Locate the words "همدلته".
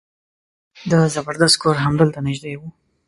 1.85-2.19